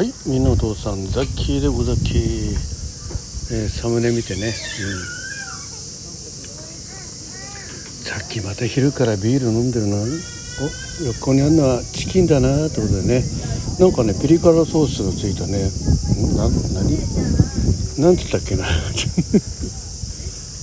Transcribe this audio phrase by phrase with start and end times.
[0.00, 2.14] はいみんなお父さんザッキーでござっき。
[2.16, 2.56] ー、
[3.52, 4.52] えー、サムネ見てね、うん、
[8.08, 9.98] さっきまた昼からビール飲んでるな。
[9.98, 10.06] お
[11.04, 13.22] 横にあるのはチキンだなってことでね。
[13.78, 15.70] なんかねピリ辛ソースがついたね。
[16.34, 16.98] な何？
[18.00, 18.64] なんつったっけな。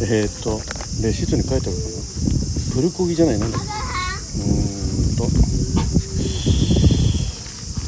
[0.00, 0.62] えっと
[1.02, 1.88] レシートに書いてあるかな。
[2.74, 3.38] プルコギじゃない？
[3.38, 3.66] なんだっけ？
[4.40, 4.44] う
[5.12, 5.28] んと。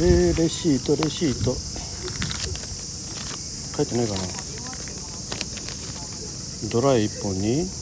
[0.01, 1.57] えー、レシートレシート。
[3.77, 4.21] 書いてないかな。
[6.71, 7.65] ドライ1本に。
[7.65, 7.73] そ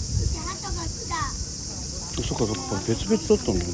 [2.34, 2.80] っかそっか。
[2.88, 3.72] 別々だったんだよ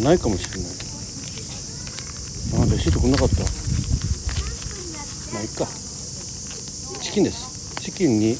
[0.00, 0.08] な。
[0.08, 0.70] ないかもしれない。
[2.66, 3.42] あレシートくんなかった。
[5.34, 5.66] まあいっか。
[7.02, 7.82] チキンです。
[7.82, 8.38] チキンに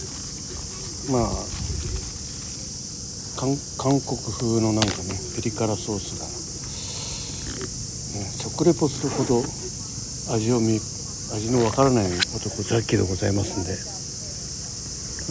[1.13, 1.29] まあ
[3.37, 3.59] 韓
[4.01, 6.40] 国風のなんかねピリ辛ソースが。
[8.61, 9.41] 食レポするほど
[10.37, 12.05] 味を見味のわからない
[12.37, 13.73] 男ザッキーでございますんで、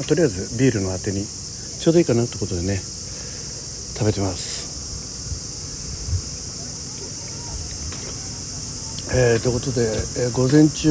[0.02, 4.66] まあ、とりあえずビールのあてにちょうどいいかなってことでね食べてます。
[9.14, 9.82] えー、ということで、
[10.26, 10.90] えー、午前中、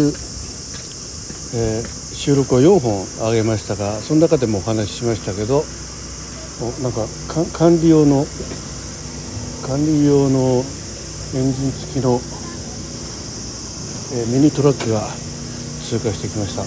[1.58, 5.64] えー、収録を4本あげましたがその中でもお話ししましたけど
[6.82, 7.04] なんか
[7.52, 8.26] 管理用の
[9.66, 10.62] 管理用の
[11.34, 12.20] エンジン付きの、
[14.14, 15.00] えー、ミニトラックが
[15.84, 16.66] 通過してきました、え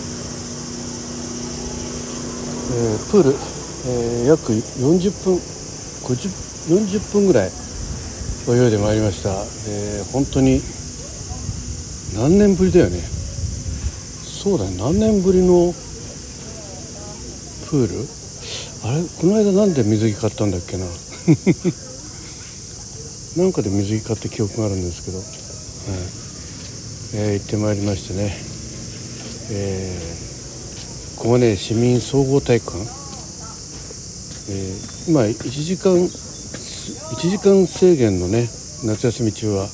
[2.95, 3.36] ー、プール、
[3.88, 7.52] えー、約40分50 40分ぐらい
[8.50, 9.30] 泳いでまいりました、
[9.68, 10.62] えー、本当に
[12.14, 13.00] 何年ぶりだよね。
[13.00, 15.73] そうだね何年ぶりの
[17.70, 18.06] プール？
[18.84, 20.86] あれこの間なんで水着買ったんだっけな？
[23.38, 26.22] なんかで水着買った記憶があるんですけど、はい。
[27.14, 28.32] えー、行ってまいりましてね、
[29.52, 38.47] えー、小金市民総合体育館、えー、今1時間1時間制限のね
[38.86, 39.68] 夏休み中は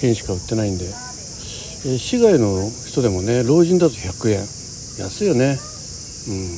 [0.00, 4.60] 券しか売ってないんで、えー、市外の人でもね老人だと100円。
[4.98, 5.58] 安いよね。
[6.28, 6.48] うん。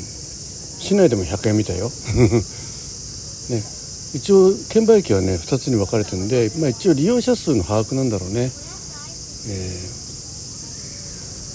[0.80, 1.90] 市内でも100円みたいよ。
[3.50, 3.81] ね。
[4.14, 8.50] 一応券売機はね2つに分かれてるんで、まあ、一応利用者数の把握なんだろうね、えー、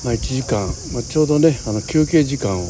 [0.06, 2.64] まあ、1時間、まあ、ちょうどねあの休憩時間を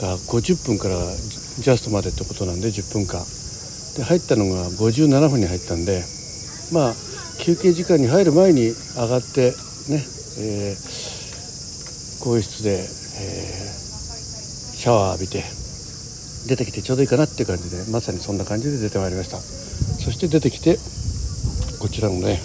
[0.00, 3.22] が50分からジャストまでってことなんで10分間。
[3.96, 6.04] で入ったのが57分に入ったんで
[6.72, 6.94] まあ
[7.38, 9.50] 休憩時間に入る前に上がって
[9.88, 10.04] ね、
[10.38, 12.86] えー、更衣室で、えー、
[14.76, 15.59] シャワー浴びて
[16.46, 19.38] 出てきてちょうどいいかなっていう感じでまさにそんな感じで出てまいりました。
[19.38, 20.78] そして出てきて
[21.78, 22.40] こちらのね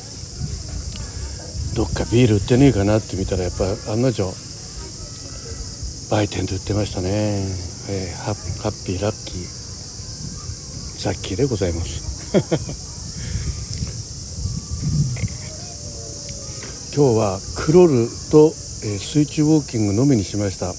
[1.76, 4.34] どっかビール売ってねえかなって見たらやっぱ案の定
[6.12, 7.10] 売店で売ってましたね、
[7.90, 9.66] えー、ハッピーラッキー
[11.06, 12.06] ザッキーでございます。
[16.96, 20.74] 今日はクロールと、えー、水中ウォーキングのみにしました。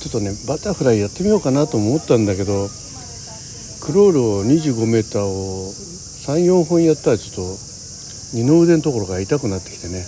[0.00, 2.68] ちょっとねバタフライやってみようかなと思ったんだけど
[3.82, 7.42] クロールを 25m を34本やったらちょっと
[8.34, 10.06] 二の腕のところが痛くなってきてね。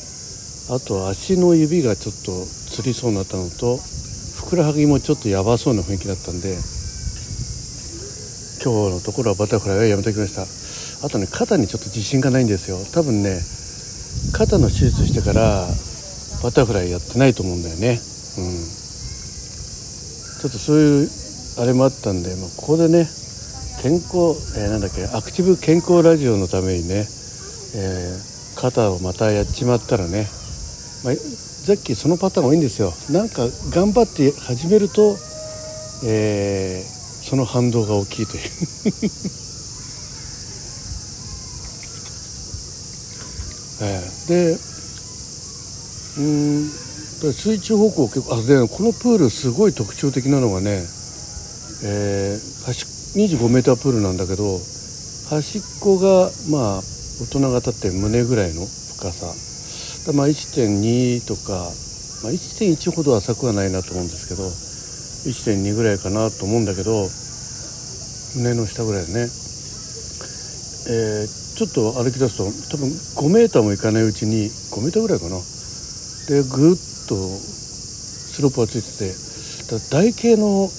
[0.70, 6.56] あと足の指がちょっとつりそうになったのとふくらはぎもちょっとやばそうな雰囲気だったんで
[8.62, 10.42] 今日のところはバタフライはやめておきました。
[11.04, 12.78] あとね肩にちょっと自信がないんですよ。
[12.92, 13.40] 多分ね
[14.32, 15.66] 肩の手術してから
[16.42, 17.98] バタフライやってないと思うんだよね。
[18.38, 18.79] うん。
[20.40, 21.08] ちょっとそういう
[21.60, 23.06] あれもあったんで、まあ、ここでね
[23.82, 27.04] 健康、えー、なんだっけアクティブ健康ラジオのためにね、
[27.76, 30.26] えー、肩をまたやっちまったらね、
[31.04, 32.94] まあ、さっきそのパターン多いんですよ。
[33.10, 35.18] なんか頑張って始めると、
[36.06, 38.42] えー、その反動が大きいという。
[43.82, 44.58] えー、で
[46.18, 46.89] うん
[47.20, 50.82] 水中歩行結構あでこのプールすごい特徴的なのがね、
[51.84, 54.58] えー、25メータープールなんだけど
[55.28, 56.82] 端っこがまあ
[57.20, 59.50] 大人が立って胸ぐらいの深さ。
[60.14, 61.52] まあ1.2とか、
[62.24, 64.44] まあ、1.1ほど浅くはないなと思うんですけど
[65.28, 67.06] 1.2ぐらいかなと思うんだけど
[68.36, 69.28] 胸の下ぐらいね、
[70.88, 72.44] えー、ちょっと歩き出すと
[72.74, 72.88] 多分
[73.28, 75.36] 5メーターもいかないうちに5メーターぐらいかな。
[76.28, 80.70] でぐっとスロープがついてて台形の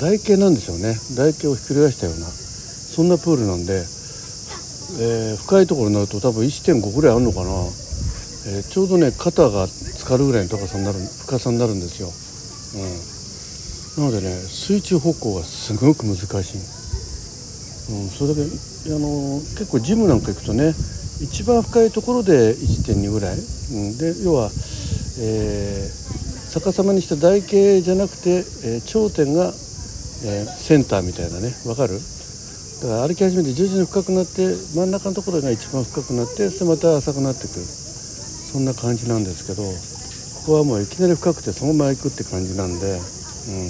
[0.00, 0.96] 台形なんですよね。
[1.16, 3.84] 台形をひっくり返したようなそんなプールなんで、
[5.00, 7.50] えー、深いところになると多分1.5ぐらいあるのかな。
[8.46, 12.12] えー、ちょうどね肩が浸かるぐらいの高さになる深さになるんですよ、
[13.96, 16.58] うん、なのでね水中歩行がすごく難しい、
[17.88, 20.74] うん、それだけあの結構ジムなんか行くとね
[21.22, 23.40] 一番深いところで1.2ぐらい、う
[23.94, 24.50] ん、で要は、
[25.18, 28.30] えー、逆さまにした台形じゃなくて、
[28.64, 29.52] えー、頂点が、
[30.24, 31.54] えー、センターみたいなね。
[31.66, 32.00] わかる？
[32.82, 37.64] だから歩き始めて徐々に深くなって真ん中のところが一番深くなってそれまた浅くなってくる。
[37.64, 39.72] そんな感じなんですけどこ
[40.46, 43.00] こはもういきなり深くてそのまま行くって感じなんで、うん、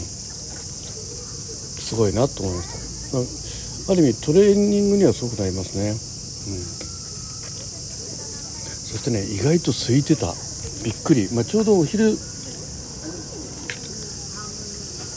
[0.00, 3.92] すごいなと思いました。
[3.92, 5.96] ある意味トレーニングにはすごくなりますね、うん、
[8.92, 10.34] そしてね意外と空いてた。
[10.84, 12.12] びっくり、まあ、ちょうどお昼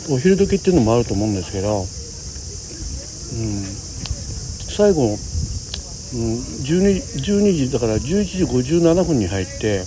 [0.09, 1.85] お昼時っていうのもあると思うんですけど、うん、
[4.71, 5.15] 最後、うん、
[6.63, 9.83] 12, 12時だから11時57分に入って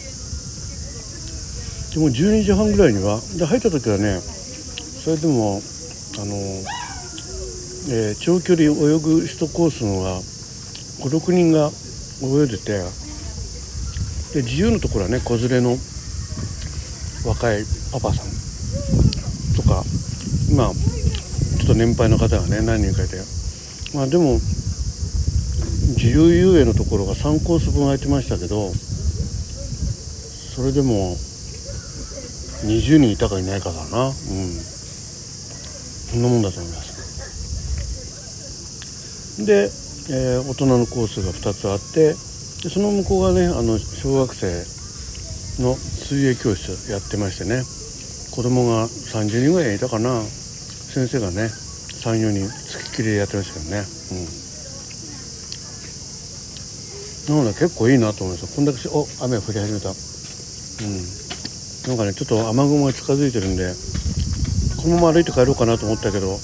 [1.95, 5.63] でも12時半ぐらいにはで入った時はねそれでも
[6.21, 6.35] あの、
[7.89, 10.21] えー、長距離泳ぐ人コースのが
[11.09, 11.71] 56人が
[12.23, 13.00] 泳いでて
[14.35, 15.77] で自由のところはね子連れの
[17.27, 18.27] 若いパパさん
[19.57, 19.83] とか
[20.57, 23.17] まあちょっと年配の方がね何人かいて
[23.95, 24.39] まあでも
[25.97, 31.17] 自由遊泳のところが3コース分空いてましたけどそれでも
[32.65, 34.09] 20人いたかいないかだな。
[34.09, 34.13] うん。
[34.13, 34.19] そ
[36.19, 36.91] んなもんだと思います。
[39.47, 39.71] で、
[40.13, 42.15] えー、大人のコースが2つあって
[42.63, 44.53] でその向こうがねあの小学生
[45.63, 47.63] の水泳教室やってましてね
[48.31, 50.23] 子供が30人ぐらいいたかな。
[50.23, 51.45] 先生がね
[52.03, 53.85] 34人つきっきりでやってましたけどね。
[57.29, 57.37] うん。
[57.37, 59.91] なので結構いいなと思いましたこんだけお雨が降り始めた。
[59.91, 61.21] うん。
[61.89, 63.73] なんかねちょっと雨雲が近づいてるんで
[64.83, 66.39] このまま歩いて帰ろうかなと思ったけど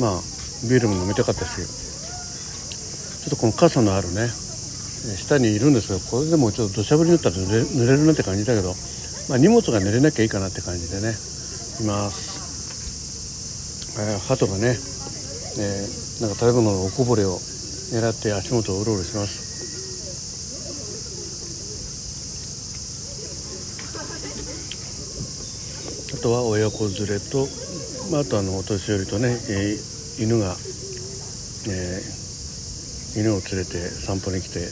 [0.00, 0.20] まあ
[0.64, 1.64] ビールも飲みたかったしちょ
[3.26, 4.28] っとこの傘のあるね
[5.14, 8.74] 下にいるんですけどこれでもちょっと土砂降りになったら濡れ濡れるなって感じだけど、
[9.28, 11.14] まあ、荷物が濡れなきゃいいかなって感じでね
[11.80, 14.78] います、えー、鳩がね、
[15.58, 17.38] えー、なんか食べ物のおこぼれを
[17.92, 19.46] 狙って足元をうろうろします。
[26.14, 27.46] あとは親子連れと、
[28.10, 30.56] まあ、あとあのお年寄りとね、えー、犬が、
[31.68, 34.66] えー、犬を連れて散歩に来て、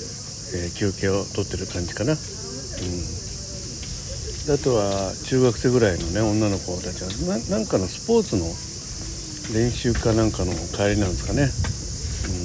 [0.54, 2.18] えー、休憩をとってる感じかな、うん、
[4.54, 8.46] あとは中学生ぐらいのね女の子たちはななんかのスポーツの
[9.52, 11.50] 練習かなんかの帰りなんですかね、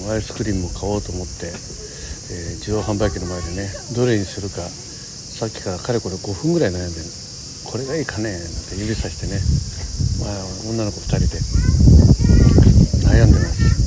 [0.06, 7.19] うん、アイスクリームを買おうと思って、え自動販売機の前でねどれにするかさっきからかれこれ5分ぐらい悩んでる。
[7.69, 9.38] これがいいかねなんて指さしてね、
[10.25, 11.38] まあ、女の子2人で
[13.06, 13.79] 悩んでます、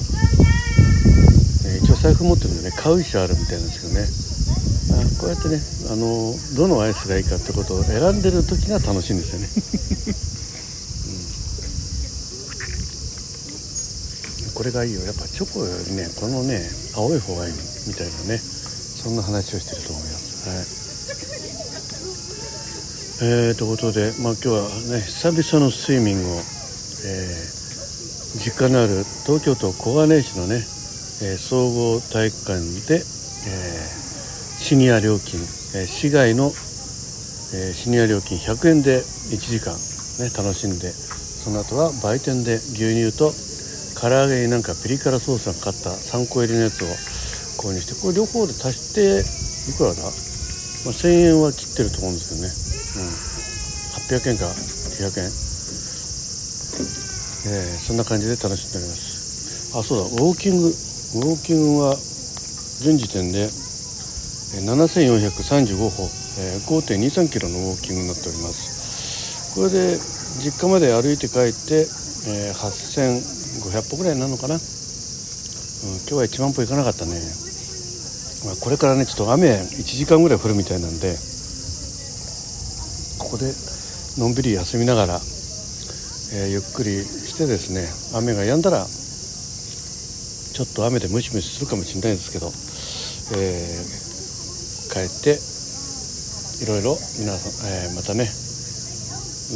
[2.03, 4.03] 財布持ってるんでね買う必要あるみたいなんですけどね。
[4.91, 9.47] あこうやってねあのどのアイスがいいかってことを選んでる時が楽しいんですよね。
[14.51, 14.59] うん。
[14.59, 15.01] これがいいよ。
[15.07, 16.67] やっぱチョコよりねこのね
[16.97, 17.55] 青い方がいい
[17.87, 20.43] みたいなねそんな話をしてると思います。
[20.51, 20.83] はい。
[23.23, 26.43] えー、ということで、まあ、今日はね久々のスイミングを、えー、
[28.43, 30.67] 実家のある東京都小金井市のね、
[31.23, 33.05] え、総合体育館で、
[33.47, 33.89] え
[34.59, 35.41] シニア料金、
[35.75, 36.53] え市外の、
[37.55, 39.75] えシニア料金100円で1時間、
[40.19, 43.33] ね、楽しんでその後は売店で牛乳と
[43.99, 46.87] 唐揚げになんかピリ辛ソースがかかった3個入りのやつを
[47.59, 49.23] 購入してこれ両方で足して
[49.71, 50.13] いくらだ、まあ、
[50.93, 52.51] 1000円は切ってると思うんですけどね。
[52.99, 53.11] うん、
[54.19, 55.27] 800円か900円、
[57.47, 59.79] えー、そんな感じで楽しんでおります。
[59.79, 60.05] あそうだ。
[60.05, 60.73] ウォーキング
[61.15, 63.47] ウォーキングは現時点で
[64.65, 69.55] 7435歩、えー、5.23キロのウォーキングになっております。
[69.55, 69.97] これで
[70.43, 71.87] 実家まで歩いて帰って、
[72.29, 74.69] えー、8500歩ぐらいになるのかな、うん、今
[76.05, 77.21] 日は1万歩いかなかったね、
[78.47, 81.17] まあ、これからねちょっと雨1時間ぐらい降るみたいなんで
[83.33, 83.49] ここで
[84.21, 88.85] のんびり休みながら、えー、ゆっくりしてですね雨が止んだら
[90.53, 92.53] ちょっと雨でムシムシするかもしれないですけど、
[93.33, 95.41] えー、帰って
[96.65, 98.29] いろいろ皆さん、えー、またね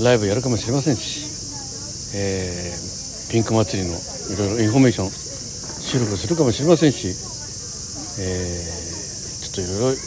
[0.03, 3.99] ライブやるかもしれませんし、えー、ピンク祭りのい
[4.37, 7.17] ろいろインフォメーション収録するかもしれませんし、えー、
[9.45, 10.01] ちょっといろいろ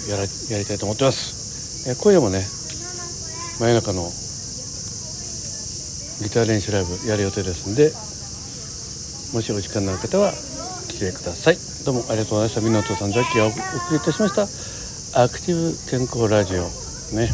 [0.50, 1.40] やりたいと思ってます。
[1.88, 2.46] え今夜もね
[3.60, 4.12] 真夜中の
[6.22, 7.94] ギター練習ライブやる予定ですんで
[9.34, 10.34] もしお時間のある方は
[11.00, 11.58] 来てください。
[11.86, 12.62] どうもありがとうございました。
[12.62, 13.60] みんなお父さんザッキーがお送
[13.92, 15.24] りいたしました。
[15.24, 16.64] アクティブ健康ラジオ。
[17.16, 17.32] ね。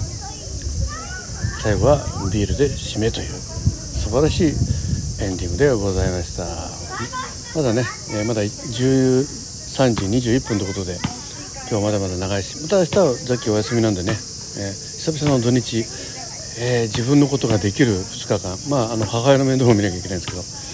[1.63, 1.97] 最後は
[2.31, 4.53] ビールで締めという素晴らしい
[5.25, 6.45] エンディングでございました。
[7.57, 7.81] まだね、
[8.13, 9.25] えー、まだ13
[9.95, 10.99] 時21分ということで
[11.71, 14.17] 今日まだまだ長いしまた明日はザッキーお休みなんでね、えー、
[14.73, 15.79] 久々の土日、
[16.59, 18.59] えー、自分のことができる2日間。
[18.69, 20.64] まああの母親の面倒を見なきゃいけないんですけど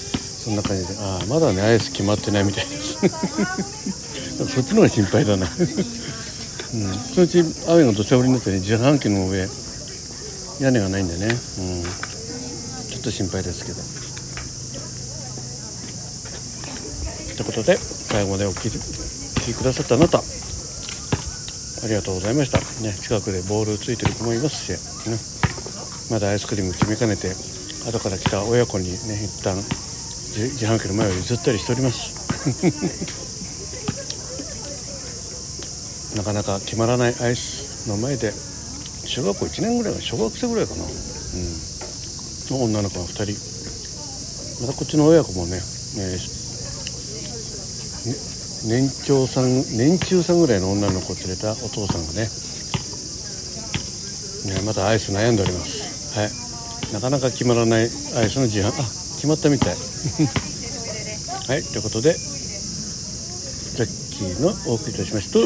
[0.44, 0.96] そんな感じで。
[1.00, 2.66] ああまだねアイス決まってないみたい。
[2.66, 2.98] で す
[4.48, 5.46] そっちの方が心配だな。
[6.74, 6.94] うん。
[7.14, 8.60] そのうち雨が土砂降りになってね。
[8.60, 9.48] 自販機の上。
[10.60, 13.82] 屋根がないんでね、うん、ちょっと心配ですけど。
[17.36, 17.80] ということで
[18.10, 18.70] 最後までお聴き
[19.54, 20.20] くださったあなた。
[20.20, 25.18] ありがとうございました、ね、近くでボールついてる子もいますし、ね、
[26.12, 27.34] まだアイスクリーム決めかねて
[27.90, 29.58] 後から来た親子にね一旦
[30.32, 32.16] 自販機の前を譲ったりしております。
[36.16, 38.34] なかなか決まらないアイスの前で
[39.06, 40.90] 中学校1年ぐらい小学生ぐらいかな、うん、
[42.50, 43.36] の女の子が2人。
[44.62, 45.62] またこっちの親子もね、
[45.98, 46.20] えー、
[48.70, 52.30] 年長さん年中さんぐらいの女の子を連れたお父さんがね
[54.46, 56.18] ねまたアイス悩んでおります。
[56.18, 56.32] はい。
[56.94, 59.76] なかなか決まらないアイスの自販あ決まったみたい。
[59.76, 63.88] はいということでジャッ
[64.18, 65.38] キーのお送りいたしました。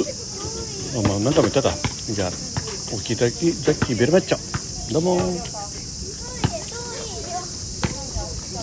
[0.97, 1.73] あまあ何回も言ったか。
[2.09, 2.29] じゃあ
[2.93, 4.93] お聴きいただきジャッキーベルマッチョ。
[4.93, 5.64] どうも